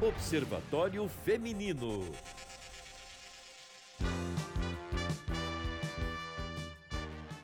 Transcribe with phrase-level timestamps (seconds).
[0.00, 2.04] Observatório Feminino.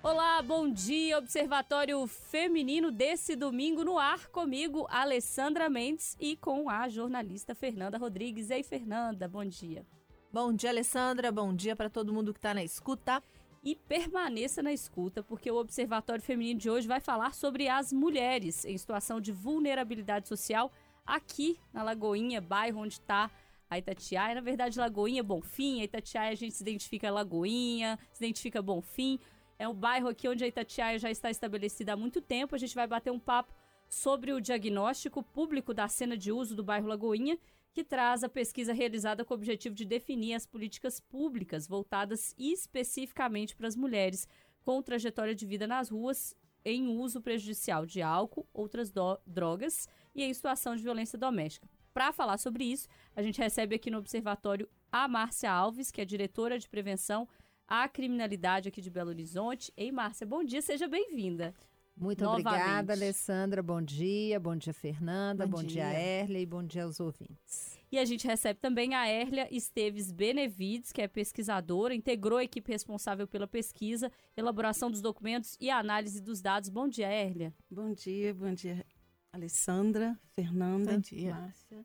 [0.02, 6.90] Olá, bom dia, Observatório Feminino desse domingo no ar comigo, Alessandra Mendes e com a
[6.90, 8.50] jornalista Fernanda Rodrigues.
[8.50, 9.86] Ei, Fernanda, bom dia.
[10.30, 13.22] Bom dia, Alessandra, bom dia para todo mundo que está na escuta.
[13.64, 18.64] E permaneça na escuta, porque o Observatório Feminino de hoje vai falar sobre as mulheres
[18.64, 20.70] em situação de vulnerabilidade social
[21.04, 23.30] aqui na Lagoinha, bairro onde está
[23.68, 24.34] a Itatiaia.
[24.34, 29.18] Na verdade, Lagoinha, Bonfim, a Itatiaia a gente se identifica Lagoinha, se identifica Bonfim.
[29.58, 32.54] É um bairro aqui onde a Itatiaia já está estabelecida há muito tempo.
[32.54, 33.54] A gente vai bater um papo
[33.88, 37.38] sobre o diagnóstico público da cena de uso do bairro Lagoinha,
[37.72, 43.56] que traz a pesquisa realizada com o objetivo de definir as políticas públicas voltadas especificamente
[43.56, 44.28] para as mulheres
[44.64, 48.92] com trajetória de vida nas ruas em uso prejudicial de álcool, outras
[49.26, 51.68] drogas e em situação de violência doméstica.
[51.92, 56.04] Para falar sobre isso, a gente recebe aqui no observatório a Márcia Alves, que é
[56.04, 57.28] diretora de prevenção
[57.66, 59.72] a criminalidade aqui de Belo Horizonte.
[59.76, 61.54] Ei, Márcia, bom dia, seja bem-vinda.
[61.96, 62.46] Muito Novamente.
[62.48, 63.62] obrigada, Alessandra.
[63.62, 65.90] Bom dia, bom dia, Fernanda, bom, bom dia.
[65.90, 67.78] dia, Erlia e bom dia aos ouvintes.
[67.92, 72.72] E a gente recebe também a Erlia Esteves Benevides, que é pesquisadora, integrou a equipe
[72.72, 76.70] responsável pela pesquisa, elaboração dos documentos e análise dos dados.
[76.70, 77.54] Bom dia, Erlia.
[77.70, 78.84] Bom dia, bom dia,
[79.30, 81.34] Alessandra, Fernanda, bom dia.
[81.34, 81.84] Márcia.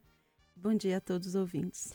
[0.56, 1.94] Bom dia a todos os ouvintes.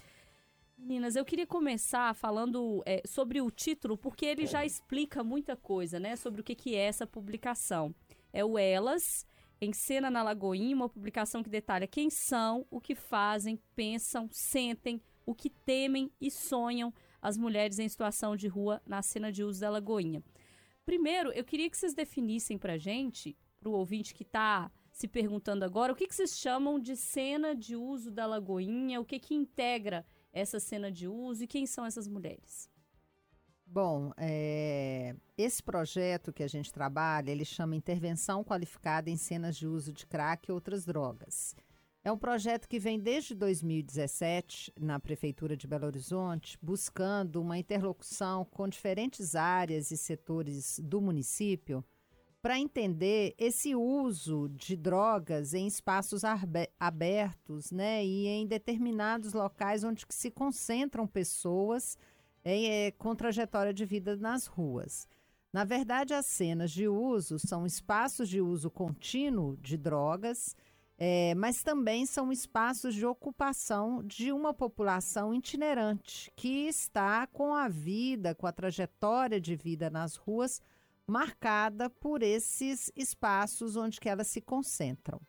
[0.82, 6.00] Meninas, eu queria começar falando é, sobre o título, porque ele já explica muita coisa,
[6.00, 6.16] né?
[6.16, 7.94] Sobre o que, que é essa publicação.
[8.32, 9.24] É o Elas,
[9.60, 15.00] em Cena na Lagoinha, uma publicação que detalha quem são, o que fazem, pensam, sentem,
[15.24, 19.60] o que temem e sonham as mulheres em situação de rua na cena de uso
[19.60, 20.20] da Lagoinha.
[20.84, 25.92] Primeiro, eu queria que vocês definissem pra gente, pro ouvinte que tá se perguntando agora,
[25.92, 30.04] o que, que vocês chamam de cena de uso da Lagoinha, o que que integra
[30.32, 32.70] essa cena de uso e quem são essas mulheres?
[33.66, 39.66] Bom, é, esse projeto que a gente trabalha, ele chama Intervenção Qualificada em Cenas de
[39.66, 41.56] Uso de Crack e Outras Drogas.
[42.04, 48.44] É um projeto que vem desde 2017 na Prefeitura de Belo Horizonte, buscando uma interlocução
[48.44, 51.84] com diferentes áreas e setores do município
[52.42, 56.22] para entender esse uso de drogas em espaços
[56.78, 61.96] abertos, né, e em determinados locais onde se concentram pessoas
[62.44, 65.06] é, é, com trajetória de vida nas ruas.
[65.52, 70.56] Na verdade, as cenas de uso são espaços de uso contínuo de drogas,
[70.98, 77.68] é, mas também são espaços de ocupação de uma população itinerante que está com a
[77.68, 80.60] vida, com a trajetória de vida nas ruas
[81.12, 85.20] marcada por esses espaços onde que elas se concentram.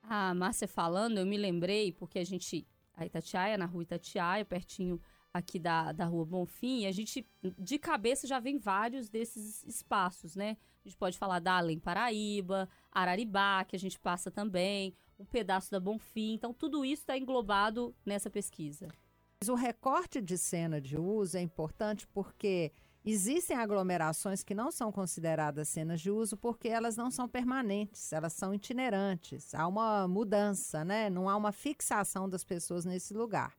[0.00, 5.00] A Márcia falando, eu me lembrei, porque a gente, a Itatiaia, na rua Itatiaia, pertinho
[5.34, 7.26] aqui da, da rua Bonfim, a gente,
[7.58, 10.56] de cabeça, já vem vários desses espaços, né?
[10.84, 15.72] A gente pode falar da Além Paraíba, Araribá, que a gente passa também, um pedaço
[15.72, 18.88] da Bonfim, então tudo isso está englobado nessa pesquisa.
[19.48, 22.72] O recorte de cena de uso é importante porque
[23.04, 28.32] Existem aglomerações que não são consideradas cenas de uso porque elas não são permanentes, elas
[28.32, 29.54] são itinerantes.
[29.54, 31.08] Há uma mudança, né?
[31.08, 33.56] Não há uma fixação das pessoas nesse lugar.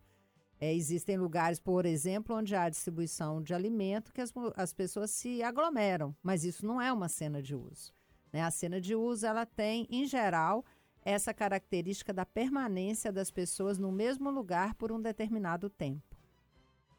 [0.59, 5.41] É, existem lugares, por exemplo, onde há distribuição de alimento que as, as pessoas se
[5.41, 7.93] aglomeram, mas isso não é uma cena de uso.
[8.31, 8.43] Né?
[8.43, 10.65] A cena de uso ela tem, em geral,
[11.01, 16.08] essa característica da permanência das pessoas no mesmo lugar por um determinado tempo.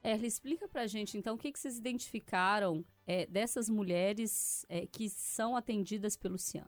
[0.03, 5.11] Erle, explica pra gente então o que, que vocês identificaram é, dessas mulheres é, que
[5.11, 6.67] são atendidas pelo CIAN.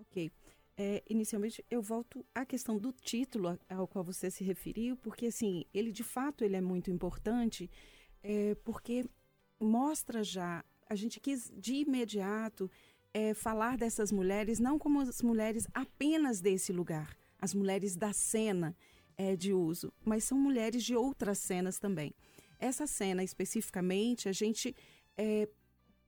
[0.00, 0.30] Ok.
[0.76, 5.64] É, inicialmente, eu volto à questão do título ao qual você se referiu, porque assim,
[5.74, 7.68] ele de fato ele é muito importante,
[8.22, 9.04] é, porque
[9.58, 12.70] mostra já, a gente quis de imediato
[13.12, 18.76] é, falar dessas mulheres não como as mulheres apenas desse lugar, as mulheres da cena
[19.16, 22.14] é, de uso, mas são mulheres de outras cenas também.
[22.58, 24.74] Essa cena especificamente, a gente
[25.16, 25.48] é,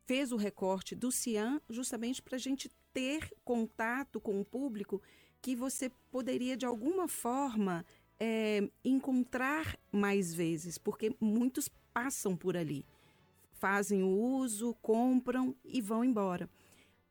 [0.07, 5.01] fez o recorte do CIAN justamente para a gente ter contato com o público
[5.41, 7.85] que você poderia de alguma forma
[8.19, 12.85] é, encontrar mais vezes, porque muitos passam por ali,
[13.53, 16.49] fazem o uso, compram e vão embora.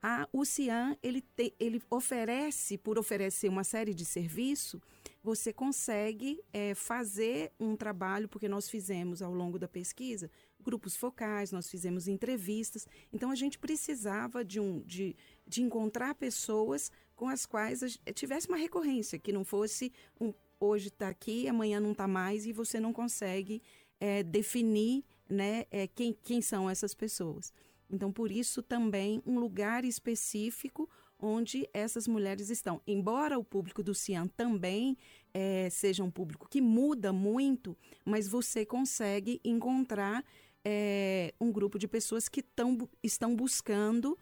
[0.01, 4.81] A, o CIAN, ele, te, ele oferece, por oferecer uma série de serviço,
[5.21, 10.29] você consegue é, fazer um trabalho, porque nós fizemos ao longo da pesquisa
[10.61, 15.15] grupos focais, nós fizemos entrevistas, então a gente precisava de, um, de,
[15.47, 21.09] de encontrar pessoas com as quais tivesse uma recorrência, que não fosse um, hoje está
[21.09, 23.61] aqui, amanhã não está mais e você não consegue
[23.99, 27.53] é, definir né, é, quem, quem são essas pessoas.
[27.89, 30.89] Então, por isso também um lugar específico
[31.19, 32.81] onde essas mulheres estão.
[32.87, 34.97] Embora o público do Cian também
[35.33, 40.23] é, seja um público que muda muito, mas você consegue encontrar
[40.63, 44.17] é, um grupo de pessoas que tão, estão buscando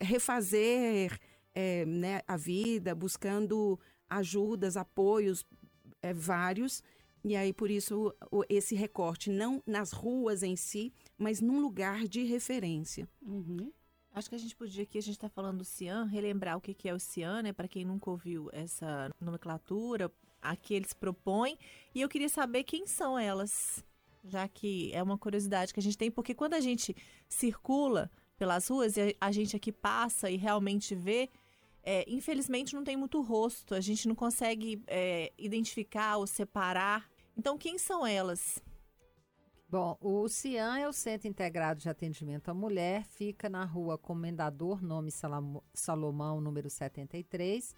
[0.00, 1.18] refazer
[1.54, 3.78] é, né, a vida, buscando
[4.08, 5.44] ajudas, apoios
[6.14, 6.82] vários.
[7.24, 8.12] E aí, por isso,
[8.48, 13.08] esse recorte, não nas ruas em si, mas num lugar de referência.
[13.22, 13.72] Uhum.
[14.14, 16.74] Acho que a gente podia aqui, a gente está falando do CIAN, relembrar o que,
[16.74, 17.52] que é o CIAN, né?
[17.52, 20.12] Para quem nunca ouviu essa nomenclatura,
[20.42, 21.56] a que eles propõem.
[21.94, 23.82] E eu queria saber quem são elas,
[24.24, 26.94] já que é uma curiosidade que a gente tem, porque quando a gente
[27.26, 31.30] circula pelas ruas e a, gente aqui passa e realmente vê,
[31.82, 37.08] é, infelizmente não tem muito rosto, a gente não consegue é, identificar ou separar.
[37.34, 38.62] Então, quem são elas?
[39.72, 44.82] Bom, o CIAN é o Centro Integrado de Atendimento à Mulher, fica na rua Comendador,
[44.82, 45.10] nome
[45.72, 47.74] Salomão, número 73,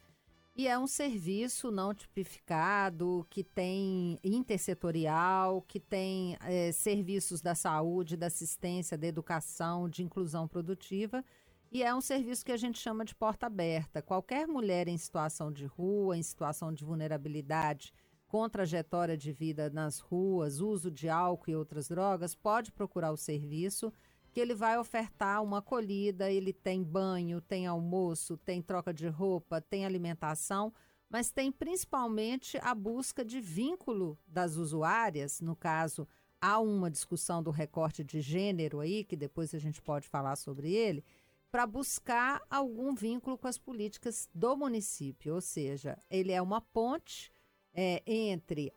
[0.57, 8.17] e é um serviço não tipificado, que tem intersetorial, que tem é, serviços da saúde,
[8.17, 11.25] da assistência, da educação, de inclusão produtiva,
[11.71, 14.03] e é um serviço que a gente chama de porta aberta.
[14.03, 17.95] Qualquer mulher em situação de rua, em situação de vulnerabilidade,
[18.35, 23.17] com trajetória de vida nas ruas, uso de álcool e outras drogas, pode procurar o
[23.17, 23.93] serviço,
[24.33, 29.61] que ele vai ofertar uma acolhida, ele tem banho, tem almoço, tem troca de roupa,
[29.61, 30.75] tem alimentação,
[31.09, 36.05] mas tem principalmente a busca de vínculo das usuárias, no caso,
[36.41, 40.73] há uma discussão do recorte de gênero aí, que depois a gente pode falar sobre
[40.73, 41.05] ele,
[41.53, 47.33] para buscar algum vínculo com as políticas do município, ou seja, ele é uma ponte
[47.75, 48.73] é, entre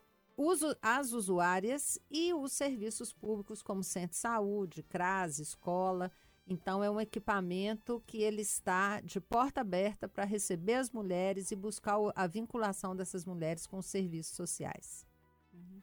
[0.80, 6.12] as usuárias e os serviços públicos como centro de saúde, CRAS, escola.
[6.46, 11.56] Então é um equipamento que ele está de porta aberta para receber as mulheres e
[11.56, 15.06] buscar a vinculação dessas mulheres com os serviços sociais.
[15.52, 15.82] Uhum.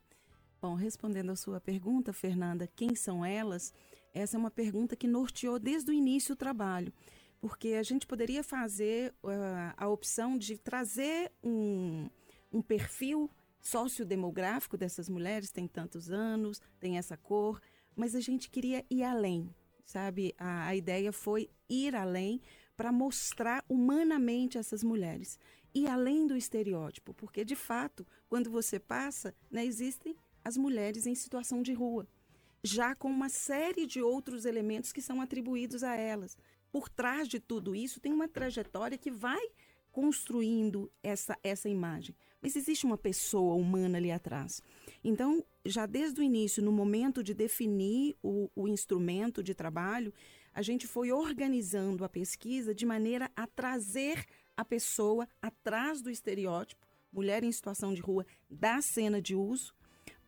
[0.62, 3.74] Bom, respondendo a sua pergunta, Fernanda, quem são elas?
[4.14, 6.92] Essa é uma pergunta que norteou desde o início o trabalho,
[7.40, 12.10] porque a gente poderia fazer uh, a opção de trazer um,
[12.56, 13.30] um perfil
[13.60, 17.62] sociodemográfico dessas mulheres, tem tantos anos, tem essa cor,
[17.96, 19.54] mas a gente queria ir além,
[19.84, 20.34] sabe?
[20.38, 22.42] A, a ideia foi ir além
[22.78, 25.40] para mostrar humanamente essas mulheres.
[25.74, 31.16] E além do estereótipo, porque de fato, quando você passa, né, existem as mulheres em
[31.16, 32.08] situação de rua
[32.66, 36.36] já com uma série de outros elementos que são atribuídos a elas.
[36.72, 39.42] Por trás de tudo isso tem uma trajetória que vai
[39.96, 42.14] construindo essa, essa imagem.
[42.42, 44.62] Mas existe uma pessoa humana ali atrás.
[45.02, 50.14] Então, já desde o início, no momento de definir o, o instrumento de trabalho,
[50.54, 54.26] a gente foi organizando a pesquisa de maneira a trazer
[54.58, 59.74] a pessoa atrás do estereótipo, mulher em situação de rua, da cena de uso,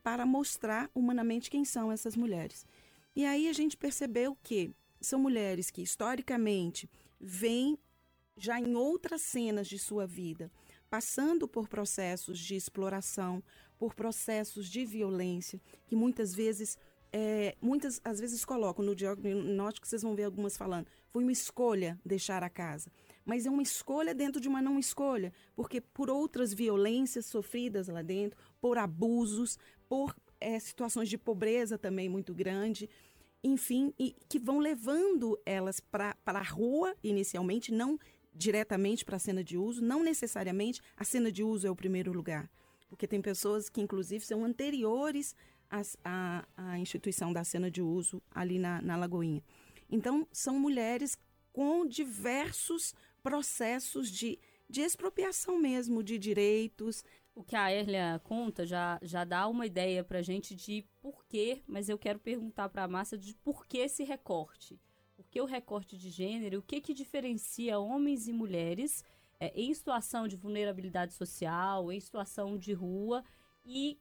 [0.01, 2.65] para mostrar humanamente quem são essas mulheres.
[3.13, 7.77] E aí a gente percebeu que são mulheres que historicamente vêm
[8.37, 10.51] já em outras cenas de sua vida,
[10.89, 13.43] passando por processos de exploração,
[13.77, 16.77] por processos de violência, que muitas vezes,
[17.11, 21.99] é, muitas às vezes colocam no diagnóstico, vocês vão ver algumas falando, foi uma escolha
[22.05, 22.91] deixar a casa.
[23.25, 28.01] Mas é uma escolha dentro de uma não escolha, porque por outras violências sofridas lá
[28.01, 29.57] dentro, por abusos,
[29.89, 32.89] por é, situações de pobreza também muito grande,
[33.43, 37.99] enfim, e que vão levando elas para a rua inicialmente, não
[38.37, 42.11] diretamente para a cena de uso, não necessariamente a cena de uso é o primeiro
[42.13, 42.49] lugar,
[42.87, 45.35] porque tem pessoas que inclusive são anteriores
[46.03, 49.43] à, à, instituição da cena de uso ali na, na Lagoinha.
[49.89, 51.17] Então, são mulheres
[51.51, 54.39] com diversos processos de,
[54.69, 57.03] de expropriação mesmo de direitos,
[57.33, 61.87] o que a Erlia conta já, já dá uma ideia pra gente de porquê, mas
[61.87, 64.79] eu quero perguntar para a massa de por que esse recorte.
[65.29, 66.59] Que o recorte de gênero?
[66.59, 69.03] O que, que diferencia homens e mulheres
[69.39, 73.23] é, em situação de vulnerabilidade social, em situação de rua
[73.65, 73.99] e,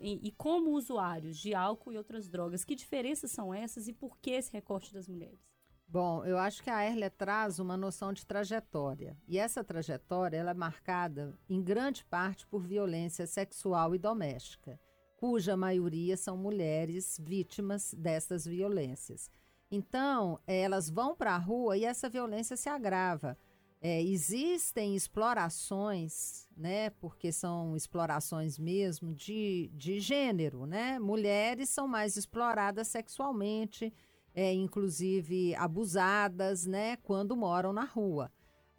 [0.00, 2.64] e, e como usuários de álcool e outras drogas?
[2.64, 5.48] Que diferenças são essas e por que esse recorte das mulheres?
[5.90, 9.16] Bom, eu acho que a Erle traz uma noção de trajetória.
[9.26, 14.78] E essa trajetória ela é marcada, em grande parte, por violência sexual e doméstica,
[15.16, 19.30] cuja maioria são mulheres vítimas dessas violências.
[19.70, 23.36] Então, elas vão para a rua e essa violência se agrava.
[23.80, 26.90] É, existem explorações, né?
[26.90, 30.98] Porque são explorações mesmo de, de gênero, né?
[30.98, 33.92] Mulheres são mais exploradas sexualmente,
[34.34, 36.96] é, inclusive abusadas, né?
[36.96, 38.32] Quando moram na rua.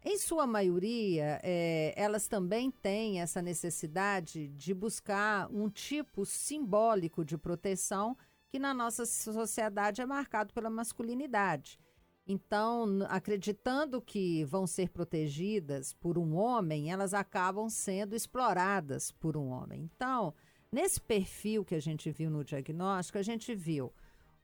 [0.04, 7.38] Em sua maioria, é, elas também têm essa necessidade de buscar um tipo simbólico de
[7.38, 8.18] proteção
[8.50, 11.80] que na nossa sociedade é marcado pela masculinidade.
[12.28, 19.48] Então, acreditando que vão ser protegidas por um homem, elas acabam sendo exploradas por um
[19.48, 19.90] homem.
[19.96, 20.34] Então,
[20.72, 23.92] nesse perfil que a gente viu no diagnóstico, a gente viu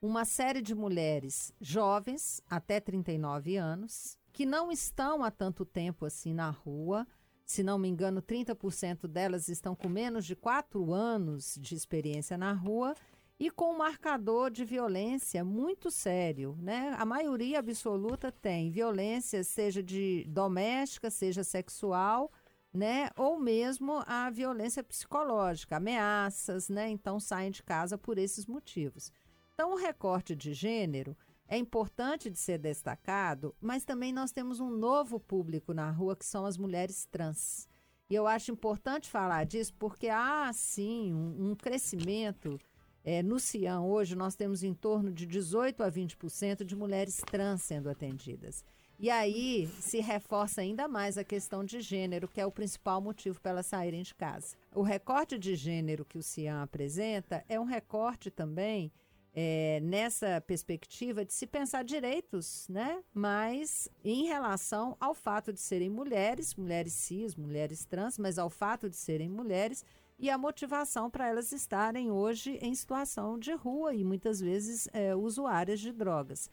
[0.02, 6.34] uma série de mulheres jovens, até 39 anos, que não estão há tanto tempo assim
[6.34, 7.06] na rua.
[7.44, 12.52] Se não me engano, 30% delas estão com menos de 4 anos de experiência na
[12.52, 12.96] rua
[13.38, 16.94] e com um marcador de violência muito sério, né?
[16.98, 22.32] A maioria absoluta tem violência, seja de doméstica, seja sexual,
[22.72, 23.10] né?
[23.14, 26.88] Ou mesmo a violência psicológica, ameaças, né?
[26.88, 29.12] Então saem de casa por esses motivos.
[29.52, 31.16] Então o recorte de gênero
[31.46, 36.24] é importante de ser destacado, mas também nós temos um novo público na rua que
[36.24, 37.68] são as mulheres trans.
[38.08, 42.58] E eu acho importante falar disso porque há sim um, um crescimento
[43.06, 47.62] é, no CIAM, hoje, nós temos em torno de 18% a 20% de mulheres trans
[47.62, 48.64] sendo atendidas.
[48.98, 53.40] E aí se reforça ainda mais a questão de gênero, que é o principal motivo
[53.40, 54.56] para elas saírem de casa.
[54.74, 58.90] O recorte de gênero que o CIAM apresenta é um recorte também
[59.32, 63.04] é, nessa perspectiva de se pensar direitos, né?
[63.14, 68.90] Mas em relação ao fato de serem mulheres, mulheres cis, mulheres trans, mas ao fato
[68.90, 69.84] de serem mulheres
[70.18, 75.14] e a motivação para elas estarem hoje em situação de rua e muitas vezes é,
[75.14, 76.50] usuárias de drogas.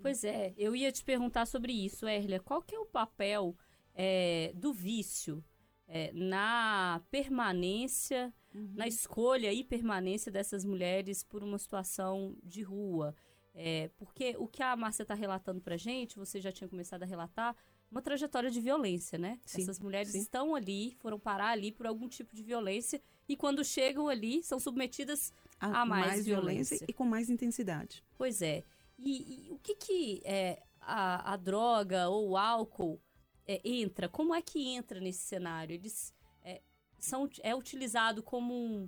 [0.00, 2.40] Pois é, eu ia te perguntar sobre isso, Erlia.
[2.40, 3.56] Qual que é o papel
[3.94, 5.44] é, do vício
[5.86, 8.72] é, na permanência, uhum.
[8.74, 13.14] na escolha e permanência dessas mulheres por uma situação de rua?
[13.54, 17.06] É, porque o que a Márcia está relatando para gente, você já tinha começado a
[17.06, 17.54] relatar,
[17.90, 19.40] uma trajetória de violência, né?
[19.44, 20.20] Sim, Essas mulheres sim.
[20.20, 24.60] estão ali, foram parar ali por algum tipo de violência e quando chegam ali são
[24.60, 26.76] submetidas a, a mais, mais violência.
[26.76, 26.86] violência.
[26.88, 28.04] e com mais intensidade.
[28.16, 28.62] Pois é.
[28.96, 33.00] E, e o que que é, a, a droga ou o álcool
[33.46, 34.08] é, entra?
[34.08, 35.74] Como é que entra nesse cenário?
[35.74, 36.60] Eles é,
[36.98, 38.84] são é utilizado como um,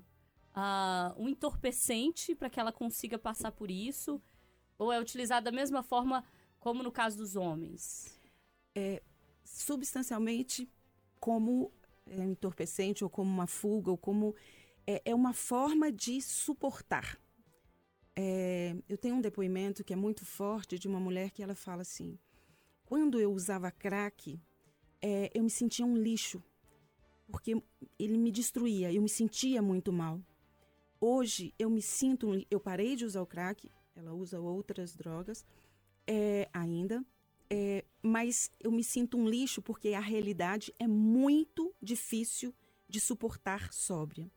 [0.54, 4.22] uh, um entorpecente para que ela consiga passar por isso?
[4.78, 6.24] Ou é utilizado da mesma forma
[6.60, 8.21] como no caso dos homens?
[8.74, 9.02] É,
[9.44, 10.68] substancialmente
[11.20, 11.72] como
[12.06, 14.34] é, entorpecente ou como uma fuga ou como
[14.86, 17.18] é, é uma forma de suportar.
[18.14, 21.82] É, eu tenho um depoimento que é muito forte de uma mulher que ela fala
[21.82, 22.18] assim:
[22.84, 24.38] quando eu usava crack,
[25.00, 26.42] é, eu me sentia um lixo
[27.32, 27.60] porque
[27.98, 30.20] ele me destruía, eu me sentia muito mal.
[31.00, 35.44] Hoje eu me sinto, eu parei de usar o crack, ela usa outras drogas
[36.06, 37.04] é, ainda,
[37.54, 42.54] é, mas eu me sinto um lixo porque a realidade é muito difícil
[42.88, 44.32] de suportar sóbria.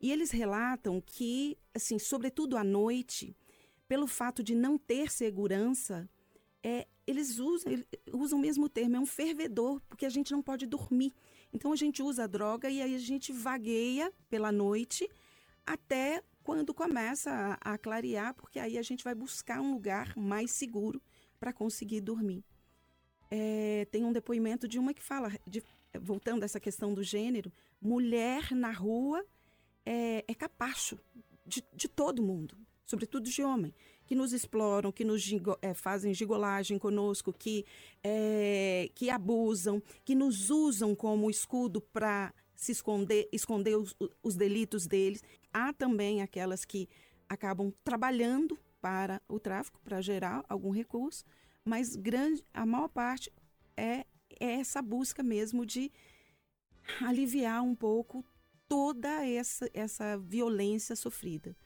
[0.00, 3.36] E eles relatam que, assim, sobretudo à noite,
[3.88, 6.08] pelo fato de não ter segurança,
[6.62, 7.72] é, eles usam,
[8.12, 11.12] usam o mesmo termo, é um fervedor, porque a gente não pode dormir.
[11.52, 15.10] Então a gente usa a droga e aí a gente vagueia pela noite
[15.66, 20.52] até quando começa a, a clarear, porque aí a gente vai buscar um lugar mais
[20.52, 21.02] seguro
[21.44, 22.42] para conseguir dormir.
[23.30, 25.62] É, tem um depoimento de uma que fala, de,
[26.00, 29.22] voltando a essa questão do gênero, mulher na rua
[29.84, 30.98] é, é capacho
[31.44, 33.74] de, de todo mundo, sobretudo de homem,
[34.06, 35.22] que nos exploram, que nos
[35.60, 37.66] é, fazem gigolagem conosco, que,
[38.02, 44.86] é, que abusam, que nos usam como escudo para se esconder, esconder os, os delitos
[44.86, 45.22] deles.
[45.52, 46.88] Há também aquelas que
[47.28, 51.24] acabam trabalhando para o tráfico, para gerar algum recurso,
[51.64, 53.32] mas grande, a maior parte
[53.74, 54.04] é,
[54.38, 55.90] é essa busca mesmo de
[57.00, 58.22] aliviar um pouco
[58.68, 61.56] toda essa, essa violência sofrida.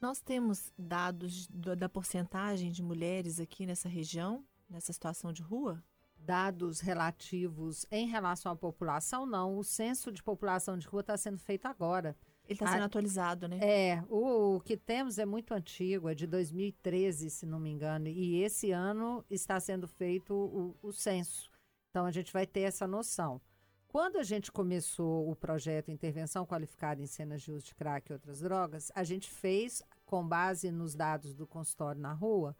[0.00, 5.84] Nós temos dados do, da porcentagem de mulheres aqui nessa região, nessa situação de rua?
[6.16, 9.58] Dados relativos em relação à população, não.
[9.58, 12.16] O censo de população de rua está sendo feito agora.
[12.44, 13.58] Ele está sendo a, atualizado, né?
[13.60, 18.08] É, o, o, que temos é muito antigo, é de 2013, se não me engano,
[18.08, 21.50] e esse ano está sendo feito o, o censo.
[21.90, 23.40] Então a gente vai ter essa noção.
[23.86, 28.14] Quando a gente começou o projeto Intervenção Qualificada em Cenas de Uso de Crack e
[28.14, 32.56] Outras Drogas, a gente fez, com base nos dados do consultório na rua,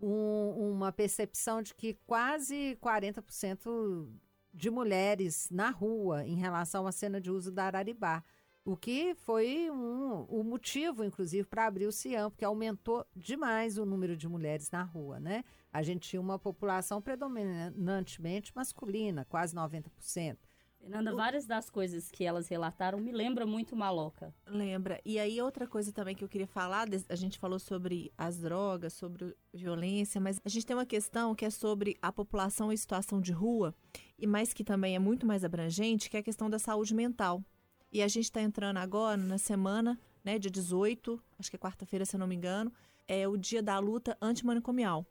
[0.00, 4.08] um, uma percepção de que quase 40%
[4.52, 8.24] de mulheres na rua em relação à cena de uso da Araribá.
[8.64, 13.86] O que foi um, o motivo, inclusive, para abrir o CIAM, porque aumentou demais o
[13.86, 15.44] número de mulheres na rua, né?
[15.72, 20.36] A gente tinha uma população predominantemente masculina, quase 90%.
[20.80, 24.34] Fernanda, várias das coisas que elas relataram me lembram muito Maloca.
[24.46, 24.98] Lembra.
[25.04, 28.94] E aí, outra coisa também que eu queria falar, a gente falou sobre as drogas,
[28.94, 33.20] sobre violência, mas a gente tem uma questão que é sobre a população em situação
[33.20, 33.74] de rua,
[34.18, 37.44] e mais que também é muito mais abrangente, que é a questão da saúde mental.
[37.92, 42.04] E a gente está entrando agora na semana, né, de 18, acho que é quarta-feira,
[42.04, 42.72] se eu não me engano,
[43.08, 45.04] é o dia da luta antimanicomial.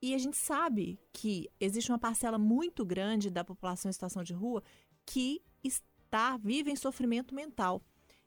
[0.00, 4.32] E a gente sabe que existe uma parcela muito grande da população em situação de
[4.32, 4.62] rua
[5.04, 7.82] que está vive em sofrimento mental.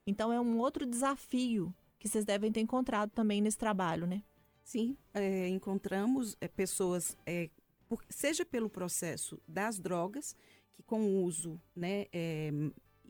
[0.06, 4.24] Então é um outro desafio que vocês devem ter encontrado também nesse trabalho, né?
[4.64, 7.50] Sim, é, encontramos é, pessoas, é,
[7.88, 10.36] por, seja pelo processo das drogas,
[10.74, 12.06] que com o uso, né,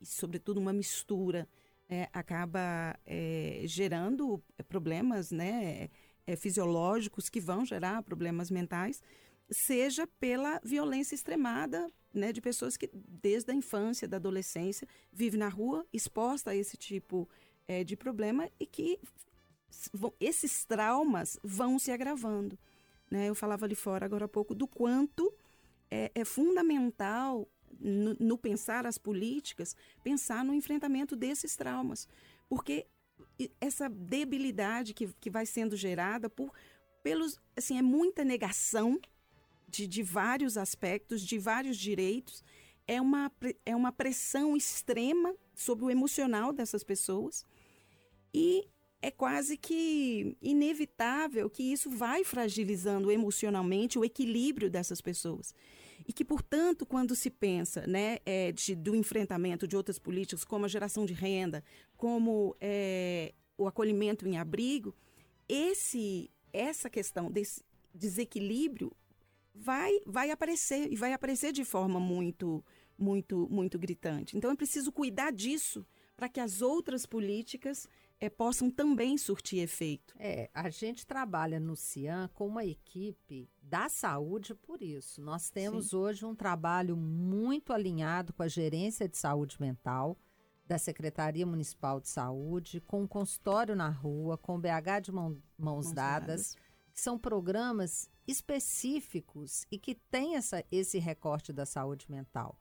[0.02, 1.48] é, sobretudo uma mistura,
[1.90, 5.90] é, acaba é, gerando problemas, né,
[6.38, 9.02] fisiológicos que vão gerar problemas mentais,
[9.50, 15.50] seja pela violência extremada né, de pessoas que desde a infância, da adolescência, vivem na
[15.50, 17.28] rua exposta a esse tipo
[17.68, 19.00] é, de problema e que
[20.20, 22.58] esses traumas vão se agravando.
[23.10, 23.30] Né?
[23.30, 25.34] Eu falava ali fora agora há pouco do quanto
[25.90, 27.48] é, é fundamental
[27.82, 32.08] no, no, pensar as políticas, pensar no enfrentamento desses traumas.
[32.48, 32.86] Porque
[33.60, 36.54] essa debilidade que, que vai sendo gerada por
[37.04, 39.00] pelos assim é muita negação
[39.68, 42.44] de, de vários aspectos, de vários direitos.
[42.88, 43.32] É uma,
[43.66, 47.46] é uma pressão extrema sobre o emocional dessas pessoas.
[48.34, 48.68] E
[49.02, 55.56] é quase que inevitável que isso vai fragilizando emocionalmente o equilíbrio dessas pessoas.
[56.08, 60.66] E que, portanto, quando se pensa né, é, de, do enfrentamento de outras políticas, como
[60.66, 61.64] a geração de renda,
[61.98, 64.96] como é, o acolhimento em abrigo,
[65.48, 68.92] esse, essa questão desse desequilíbrio
[69.54, 72.64] vai, vai aparecer e vai aparecer de forma muito,
[72.98, 74.38] muito, muito gritante.
[74.38, 75.86] Então é preciso cuidar disso
[76.16, 77.88] para que as outras políticas
[78.22, 80.14] é, possam também surtir efeito.
[80.20, 85.20] É, a gente trabalha no CIAN com uma equipe da saúde por isso.
[85.20, 85.96] Nós temos Sim.
[85.96, 90.16] hoje um trabalho muito alinhado com a gerência de saúde mental
[90.68, 95.30] da Secretaria Municipal de Saúde, com o consultório na rua, com o BH de mão,
[95.58, 96.56] mãos, mãos dadas, dadas,
[96.94, 102.58] que são programas específicos e que têm essa, esse recorte da saúde mental.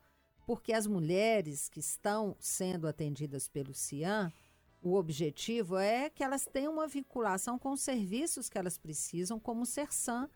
[0.47, 4.33] Porque as mulheres que estão sendo atendidas pelo CIAN,
[4.83, 9.63] o objetivo é que elas tenham uma vinculação com os serviços que elas precisam, como
[9.63, 10.29] o SERSAM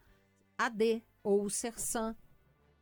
[0.56, 2.16] AD ou o SERSAM.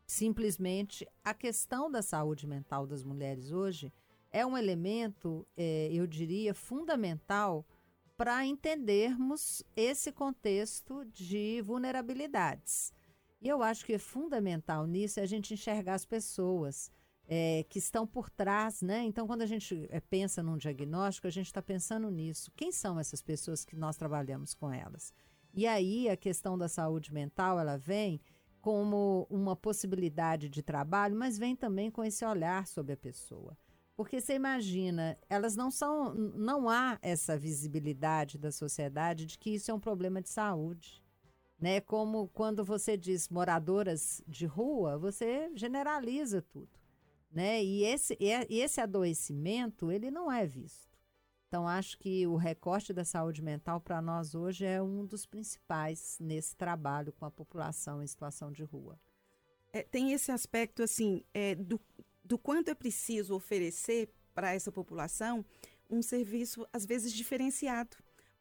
[0.06, 3.92] Simplesmente a questão da saúde mental das mulheres hoje
[4.30, 7.66] é um elemento, é, eu diria, fundamental
[8.16, 12.92] para entendermos esse contexto de vulnerabilidades.
[13.40, 16.90] E eu acho que é fundamental nisso é a gente enxergar as pessoas
[17.28, 19.04] é, que estão por trás, né?
[19.04, 22.50] Então, quando a gente é, pensa num diagnóstico, a gente está pensando nisso.
[22.56, 25.12] Quem são essas pessoas que nós trabalhamos com elas?
[25.54, 28.20] E aí a questão da saúde mental, ela vem
[28.60, 33.56] como uma possibilidade de trabalho, mas vem também com esse olhar sobre a pessoa.
[33.96, 39.70] Porque você imagina, elas não são, não há essa visibilidade da sociedade de que isso
[39.70, 41.02] é um problema de saúde.
[41.58, 41.80] Né?
[41.80, 46.81] Como quando você diz moradoras de rua, você generaliza tudo.
[47.32, 47.64] Né?
[47.64, 50.92] E esse, e esse adoecimento, ele não é visto.
[51.48, 56.16] Então, acho que o recorte da saúde mental para nós hoje é um dos principais
[56.20, 58.98] nesse trabalho com a população em situação de rua.
[59.72, 61.80] É, tem esse aspecto, assim, é, do
[62.24, 65.44] do quanto é preciso oferecer para essa população
[65.90, 67.96] um serviço, às vezes, diferenciado,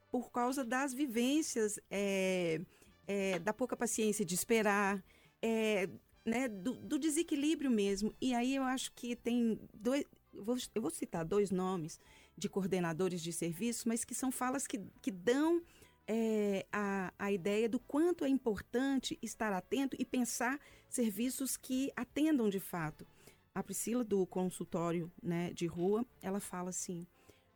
[0.09, 2.61] por causa das vivências, é,
[3.07, 5.03] é, da pouca paciência de esperar,
[5.41, 5.89] é,
[6.25, 8.13] né, do, do, desequilíbrio mesmo.
[8.21, 10.05] E aí eu acho que tem dois.
[10.33, 11.99] Eu vou, eu vou citar dois nomes
[12.37, 15.61] de coordenadores de serviço, mas que são falas que, que dão
[16.07, 22.49] é, a, a ideia do quanto é importante estar atento e pensar serviços que atendam
[22.49, 23.05] de fato
[23.53, 27.05] a Priscila do consultório né, de rua, ela fala assim: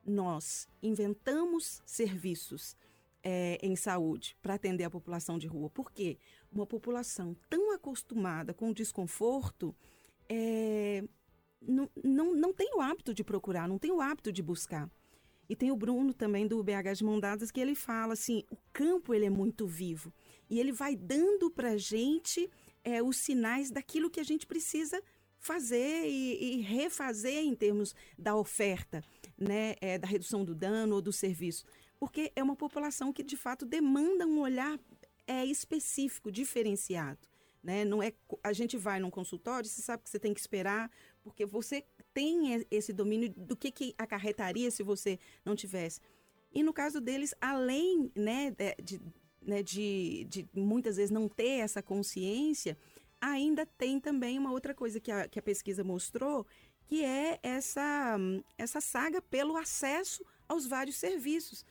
[0.06, 2.76] nós inventamos serviços
[3.28, 5.68] é, em saúde para atender a população de rua.
[5.68, 6.20] Por quê?
[6.52, 9.76] Uma população tão acostumada com o desconforto
[10.30, 11.04] é,
[11.60, 14.88] não, não, não tem o hábito de procurar, não tem o hábito de buscar.
[15.50, 18.58] E tem o Bruno também do BH de Mão Dadas que ele fala assim, o
[18.72, 20.14] campo ele é muito vivo
[20.48, 22.50] e ele vai dando para gente
[22.84, 25.02] é, os sinais daquilo que a gente precisa
[25.40, 29.04] fazer e, e refazer em termos da oferta,
[29.38, 31.66] né, é, da redução do dano ou do serviço,
[32.06, 34.80] porque é uma população que de fato demanda um olhar
[35.26, 37.28] é, específico, diferenciado.
[37.64, 37.84] Né?
[37.84, 38.14] Não é
[38.44, 40.92] a gente vai num consultório, você sabe que você tem que esperar,
[41.24, 46.00] porque você tem esse domínio do que, que acarretaria se você não tivesse.
[46.54, 49.02] E no caso deles, além né, de,
[49.42, 52.78] né, de, de muitas vezes não ter essa consciência,
[53.20, 56.46] ainda tem também uma outra coisa que a, que a pesquisa mostrou,
[56.86, 58.16] que é essa,
[58.60, 61.66] essa saga pelo acesso aos vários serviços.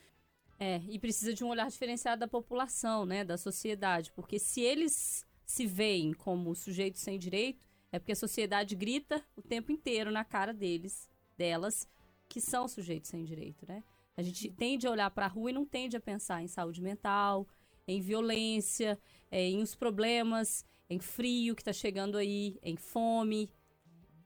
[0.66, 5.27] É, e precisa de um olhar diferenciado da população, né, da sociedade, porque se eles
[5.44, 10.24] se veem como sujeitos sem direito, é porque a sociedade grita o tempo inteiro na
[10.24, 11.87] cara deles, delas,
[12.31, 13.85] que são sujeitos sem direito, né?
[14.16, 16.81] A gente tende a olhar para a rua e não tende a pensar em saúde
[16.81, 17.46] mental,
[17.87, 18.98] em violência,
[19.31, 23.50] é, em os problemas, em frio que está chegando aí, em fome,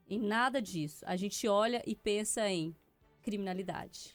[0.09, 1.05] em nada disso.
[1.05, 2.77] A gente olha e pensa em
[3.23, 4.15] criminalidade.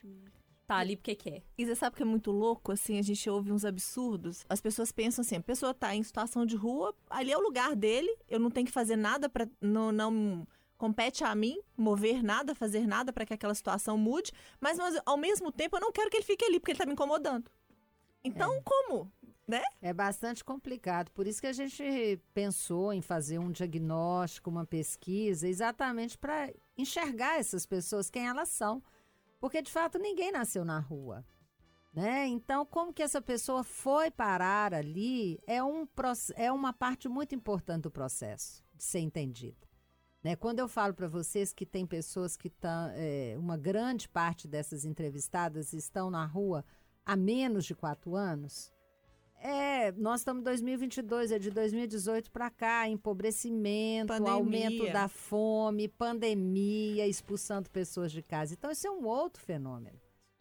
[0.66, 1.42] Tá ali porque quer.
[1.58, 4.46] E você sabe que é muito louco, assim, a gente ouve uns absurdos.
[4.48, 7.76] As pessoas pensam assim, a pessoa tá em situação de rua, ali é o lugar
[7.76, 10.46] dele, eu não tenho que fazer nada para não, não
[10.78, 15.18] compete a mim mover nada, fazer nada para que aquela situação mude, mas, mas, ao
[15.18, 17.50] mesmo tempo eu não quero que ele fique ali porque ele tá me incomodando.
[18.22, 18.62] Então, é.
[18.64, 19.12] como?
[19.46, 19.62] Né?
[19.82, 21.10] É bastante complicado.
[21.10, 27.38] Por isso que a gente pensou em fazer um diagnóstico, uma pesquisa, exatamente para enxergar
[27.38, 28.82] essas pessoas, quem elas são.
[29.44, 31.22] Porque, de fato, ninguém nasceu na rua.
[31.92, 32.26] Né?
[32.28, 35.86] Então, como que essa pessoa foi parar ali é, um,
[36.34, 39.68] é uma parte muito importante do processo de ser entendida.
[40.22, 40.34] Né?
[40.34, 44.86] Quando eu falo para vocês que tem pessoas que estão, é, uma grande parte dessas
[44.86, 46.64] entrevistadas estão na rua
[47.04, 48.72] há menos de quatro anos,
[49.44, 54.32] é, nós estamos em 2022, é de 2018 para cá, empobrecimento, pandemia.
[54.32, 58.54] aumento da fome, pandemia, expulsando pessoas de casa.
[58.54, 60.00] Então, isso é um outro fenômeno,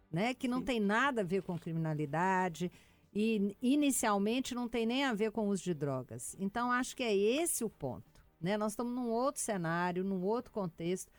[0.09, 0.33] né?
[0.33, 0.65] Que não Sim.
[0.65, 2.71] tem nada a ver com criminalidade
[3.13, 6.33] e inicialmente não tem nem a ver com o uso de drogas.
[6.39, 8.55] Então, acho que é esse o ponto, né?
[8.55, 11.11] Nós estamos num outro cenário, num outro contexto.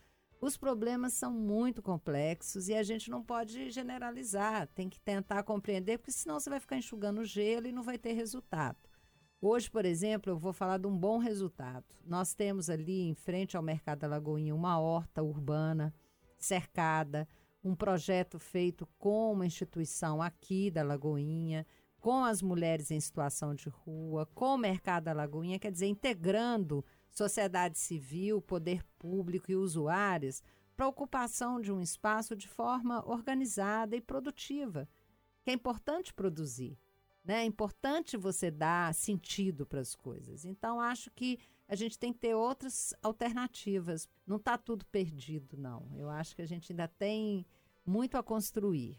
[0.44, 5.96] Os problemas são muito complexos e a gente não pode generalizar, tem que tentar compreender,
[5.96, 8.76] porque senão você vai ficar enxugando gelo e não vai ter resultado.
[9.40, 11.86] Hoje, por exemplo, eu vou falar de um bom resultado.
[12.04, 15.94] Nós temos ali em frente ao Mercado da Lagoinha uma horta urbana
[16.36, 17.26] cercada,
[17.64, 21.66] um projeto feito com uma instituição aqui da Lagoinha,
[21.98, 26.84] com as mulheres em situação de rua, com o Mercado da Lagoinha, quer dizer, integrando
[27.14, 30.42] sociedade civil, poder público e usuários
[30.76, 34.88] para a ocupação de um espaço de forma organizada e produtiva,
[35.42, 36.76] que é importante produzir.
[37.24, 37.42] Né?
[37.42, 40.44] É importante você dar sentido para as coisas.
[40.44, 44.08] Então, acho que a gente tem que ter outras alternativas.
[44.26, 45.90] Não está tudo perdido, não.
[45.96, 47.46] Eu acho que a gente ainda tem
[47.86, 48.98] muito a construir.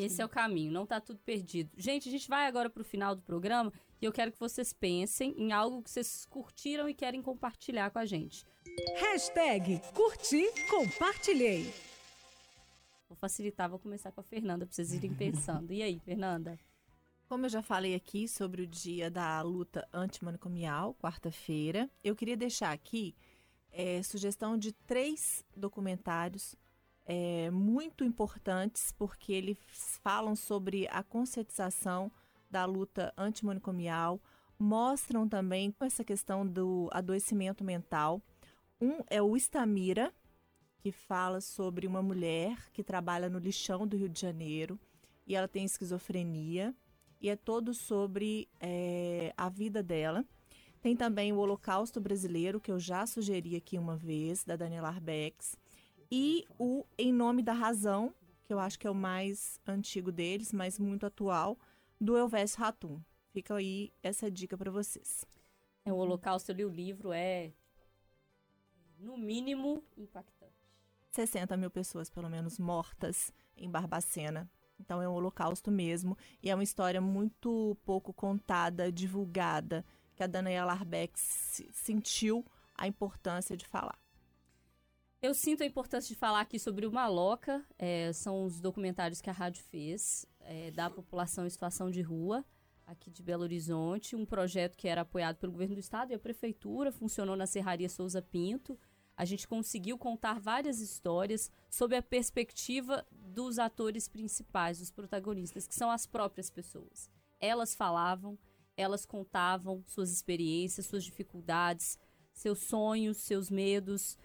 [0.00, 1.70] Esse é o caminho, não está tudo perdido.
[1.76, 4.72] Gente, a gente vai agora para o final do programa e eu quero que vocês
[4.72, 8.46] pensem em algo que vocês curtiram e querem compartilhar com a gente.
[8.98, 11.70] Hashtag curti, compartilhei.
[13.08, 15.72] Vou facilitar, vou começar com a Fernanda para vocês irem pensando.
[15.72, 16.58] E aí, Fernanda?
[17.28, 22.72] Como eu já falei aqui sobre o dia da luta antimanicomial, quarta-feira, eu queria deixar
[22.72, 23.14] aqui
[23.70, 26.56] é, sugestão de três documentários
[27.12, 29.58] é, muito importantes, porque eles
[30.00, 32.08] falam sobre a conscientização
[32.48, 34.20] da luta antimanicomial,
[34.56, 38.22] mostram também essa questão do adoecimento mental.
[38.80, 40.14] Um é o Istamira,
[40.78, 44.78] que fala sobre uma mulher que trabalha no lixão do Rio de Janeiro
[45.26, 46.72] e ela tem esquizofrenia
[47.20, 50.24] e é todo sobre é, a vida dela.
[50.80, 55.56] Tem também o Holocausto Brasileiro, que eu já sugeri aqui uma vez, da Daniela Arbex.
[56.10, 58.12] E o Em Nome da Razão,
[58.44, 61.56] que eu acho que é o mais antigo deles, mas muito atual,
[62.00, 63.00] do Elvésio Ratum.
[63.32, 65.24] Fica aí essa dica para vocês.
[65.84, 67.52] É, o Holocausto, eu li o livro, é
[68.98, 70.52] no mínimo impactante.
[71.10, 74.50] 60 mil pessoas, pelo menos, mortas em Barbacena.
[74.78, 76.16] Então é um holocausto mesmo.
[76.42, 82.44] E é uma história muito pouco contada, divulgada, que a Daniela Arbeck sentiu
[82.74, 83.99] a importância de falar.
[85.22, 87.62] Eu sinto a importância de falar aqui sobre o Maloca.
[87.78, 92.42] É, são os documentários que a rádio fez é, da população em situação de rua
[92.86, 94.16] aqui de Belo Horizonte.
[94.16, 97.88] Um projeto que era apoiado pelo governo do estado e a prefeitura, funcionou na Serraria
[97.88, 98.78] Souza Pinto.
[99.14, 105.74] A gente conseguiu contar várias histórias sob a perspectiva dos atores principais, dos protagonistas, que
[105.74, 107.10] são as próprias pessoas.
[107.38, 108.38] Elas falavam,
[108.74, 111.98] elas contavam suas experiências, suas dificuldades,
[112.32, 114.16] seus sonhos, seus medos,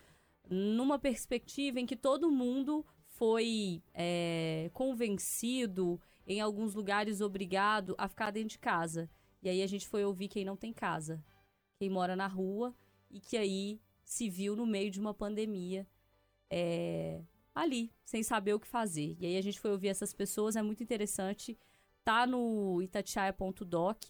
[0.50, 8.32] numa perspectiva em que todo mundo foi é, convencido, em alguns lugares obrigado a ficar
[8.32, 9.10] dentro de casa.
[9.42, 11.24] E aí a gente foi ouvir quem não tem casa,
[11.78, 12.76] quem mora na rua
[13.10, 15.88] e que aí se viu no meio de uma pandemia
[16.50, 19.16] é, ali, sem saber o que fazer.
[19.20, 21.58] E aí a gente foi ouvir essas pessoas, é muito interessante.
[22.04, 24.10] Tá no itatiaia.doc,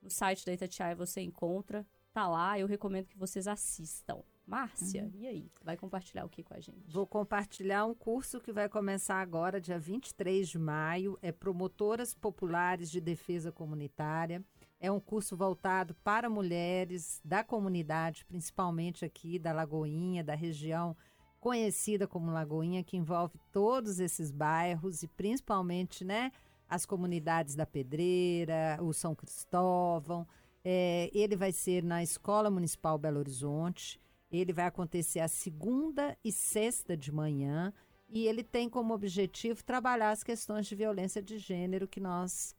[0.00, 4.22] no site da Itatiaia você encontra, tá lá, eu recomendo que vocês assistam.
[4.46, 5.10] Márcia, uhum.
[5.14, 5.50] e aí?
[5.62, 6.92] Vai compartilhar o que com a gente?
[6.92, 11.18] Vou compartilhar um curso que vai começar agora, dia 23 de maio.
[11.22, 14.44] É Promotoras Populares de Defesa Comunitária.
[14.78, 20.94] É um curso voltado para mulheres da comunidade, principalmente aqui da Lagoinha, da região
[21.40, 26.32] conhecida como Lagoinha, que envolve todos esses bairros e principalmente, né,
[26.68, 30.26] as comunidades da Pedreira, o São Cristóvão.
[30.64, 34.00] É, ele vai ser na Escola Municipal Belo Horizonte.
[34.36, 37.72] Ele vai acontecer a segunda e sexta de manhã
[38.08, 42.54] e ele tem como objetivo trabalhar as questões de violência de gênero que nós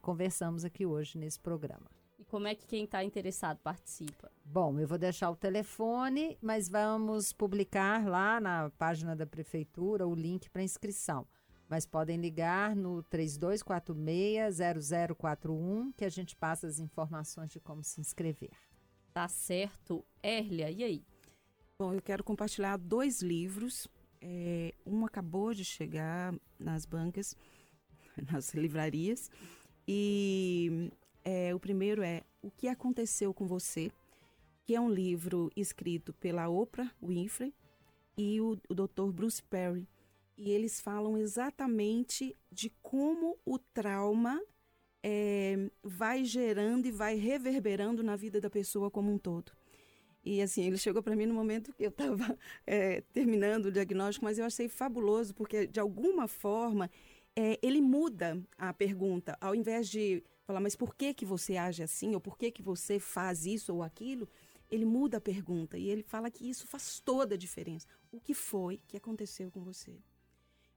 [0.00, 1.86] conversamos aqui hoje nesse programa.
[2.18, 4.30] E como é que quem está interessado participa?
[4.44, 10.14] Bom, eu vou deixar o telefone, mas vamos publicar lá na página da prefeitura o
[10.14, 11.26] link para inscrição.
[11.68, 18.50] Mas podem ligar no 3246-0041 que a gente passa as informações de como se inscrever.
[19.14, 20.04] Tá certo.
[20.20, 21.06] Erlia, e aí?
[21.78, 23.86] Bom, eu quero compartilhar dois livros.
[24.20, 27.36] É, um acabou de chegar nas bancas,
[28.32, 29.30] nas livrarias.
[29.86, 30.90] E
[31.24, 33.92] é, o primeiro é O que Aconteceu com Você,
[34.64, 37.54] que é um livro escrito pela Oprah Winfrey
[38.18, 39.12] e o, o Dr.
[39.12, 39.88] Bruce Perry.
[40.36, 44.42] E eles falam exatamente de como o trauma
[45.06, 49.52] é, vai gerando e vai reverberando na vida da pessoa como um todo.
[50.24, 54.24] E assim, ele chegou para mim no momento que eu estava é, terminando o diagnóstico,
[54.24, 56.90] mas eu achei fabuloso, porque de alguma forma
[57.36, 59.36] é, ele muda a pergunta.
[59.42, 62.62] Ao invés de falar, mas por que, que você age assim, ou por que, que
[62.62, 64.26] você faz isso ou aquilo,
[64.70, 67.86] ele muda a pergunta e ele fala que isso faz toda a diferença.
[68.10, 69.98] O que foi que aconteceu com você?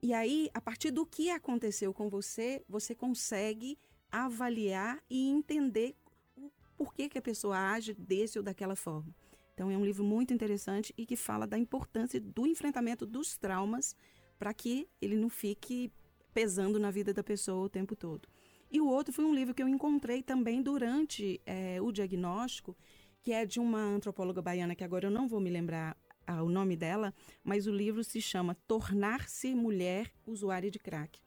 [0.01, 3.79] E aí, a partir do que aconteceu com você, você consegue
[4.11, 5.95] avaliar e entender
[6.35, 9.13] o porquê que a pessoa age desse ou daquela forma.
[9.53, 13.95] Então é um livro muito interessante e que fala da importância do enfrentamento dos traumas
[14.37, 15.91] para que ele não fique
[16.33, 18.29] pesando na vida da pessoa o tempo todo.
[18.69, 22.77] E o outro foi um livro que eu encontrei também durante é, o diagnóstico,
[23.23, 26.49] que é de uma antropóloga baiana, que agora eu não vou me lembrar ah, o
[26.49, 31.19] nome dela, mas o livro se chama Tornar-se Mulher Usuária de Crack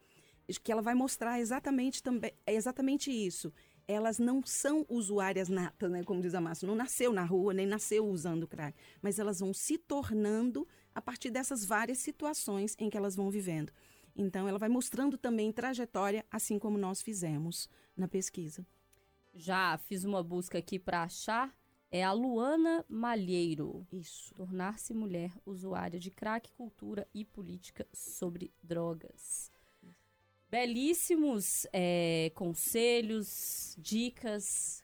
[0.57, 3.53] que ela vai mostrar exatamente também é exatamente isso.
[3.87, 7.65] Elas não são usuárias natas, né, como diz a Márcia, não nasceu na rua, nem
[7.65, 12.97] nasceu usando crack, mas elas vão se tornando a partir dessas várias situações em que
[12.97, 13.71] elas vão vivendo.
[14.15, 18.65] Então, ela vai mostrando também trajetória, assim como nós fizemos na pesquisa.
[19.33, 21.55] Já fiz uma busca aqui para achar.
[21.89, 23.85] É a Luana Malheiro.
[23.91, 24.33] Isso.
[24.33, 29.50] Tornar-se mulher usuária de crack, cultura e política sobre drogas
[30.51, 34.83] belíssimos é, conselhos, dicas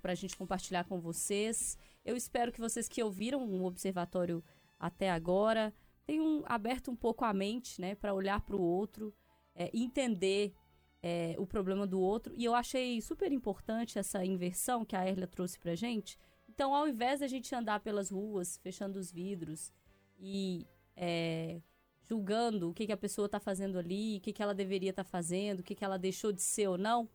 [0.00, 1.76] para a gente compartilhar com vocês.
[2.04, 4.42] Eu espero que vocês que ouviram o observatório
[4.78, 5.74] até agora
[6.06, 9.12] tenham aberto um pouco a mente, né, para olhar para o outro,
[9.56, 10.54] é, entender
[11.02, 12.32] é, o problema do outro.
[12.36, 16.16] E eu achei super importante essa inversão que a Erla trouxe para gente.
[16.48, 19.72] Então, ao invés da gente andar pelas ruas fechando os vidros
[20.18, 21.60] e é,
[22.08, 25.04] julgando o que, que a pessoa está fazendo ali, o que, que ela deveria estar
[25.04, 27.08] tá fazendo, o que, que ela deixou de ser ou não.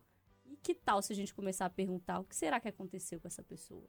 [0.46, 3.26] E que tal se a gente começar a perguntar o que será que aconteceu com
[3.26, 3.88] essa pessoa?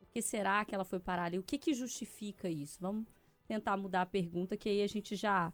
[0.00, 1.38] O que será que ela foi parar ali?
[1.38, 2.78] O que, que justifica isso?
[2.80, 3.06] Vamos
[3.46, 5.52] tentar mudar a pergunta, que aí a gente já,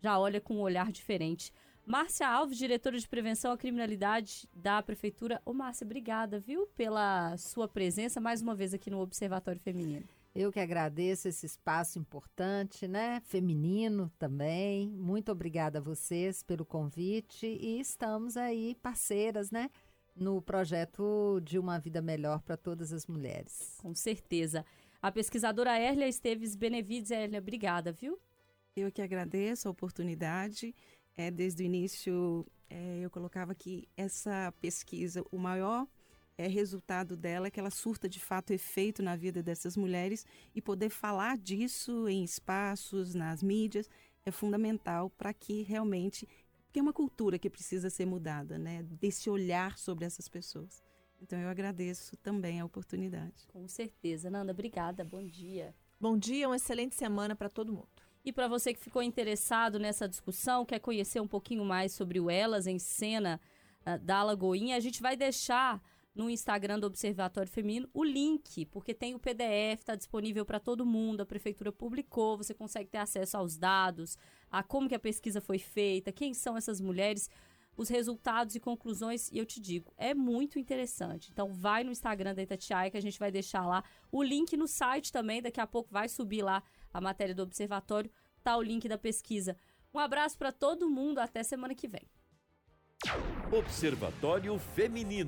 [0.00, 1.52] já olha com um olhar diferente.
[1.84, 5.42] Márcia Alves, diretora de prevenção à criminalidade da Prefeitura.
[5.44, 10.08] Ô, Márcia, obrigada, viu, pela sua presença mais uma vez aqui no Observatório Feminino.
[10.32, 13.20] Eu que agradeço esse espaço importante, né?
[13.24, 14.88] Feminino também.
[14.88, 19.68] Muito obrigada a vocês pelo convite e estamos aí parceiras, né?
[20.14, 23.76] No projeto de uma vida melhor para todas as mulheres.
[23.82, 24.64] Com certeza.
[25.02, 28.16] A pesquisadora Erlia Esteves Benevides, Erlia, obrigada, viu?
[28.76, 30.74] Eu que agradeço a oportunidade.
[31.16, 35.88] É, desde o início, é, eu colocava que essa pesquisa, o maior
[36.40, 40.24] é resultado dela, que ela surta de fato efeito na vida dessas mulheres
[40.54, 43.88] e poder falar disso em espaços, nas mídias,
[44.24, 46.26] é fundamental para que realmente.
[46.64, 48.82] Porque é uma cultura que precisa ser mudada, né?
[48.82, 50.82] Desse olhar sobre essas pessoas.
[51.20, 53.46] Então eu agradeço também a oportunidade.
[53.52, 54.30] Com certeza.
[54.30, 55.04] Nanda, obrigada.
[55.04, 55.74] Bom dia.
[56.00, 57.88] Bom dia, uma excelente semana para todo mundo.
[58.24, 62.30] E para você que ficou interessado nessa discussão, quer conhecer um pouquinho mais sobre o
[62.30, 63.40] Elas em Cena
[63.86, 65.82] uh, da Lagoinha, a gente vai deixar
[66.14, 70.84] no Instagram do Observatório Feminino o link, porque tem o PDF, está disponível para todo
[70.84, 74.16] mundo, a prefeitura publicou, você consegue ter acesso aos dados,
[74.50, 77.30] a como que a pesquisa foi feita, quem são essas mulheres,
[77.76, 81.30] os resultados e conclusões, e eu te digo, é muito interessante.
[81.30, 84.66] Então vai no Instagram da Itatiaia que a gente vai deixar lá o link no
[84.66, 88.10] site também, daqui a pouco vai subir lá a matéria do observatório,
[88.42, 89.56] tá o link da pesquisa.
[89.94, 92.06] Um abraço para todo mundo, até semana que vem.
[93.50, 95.18] Observatório Feminino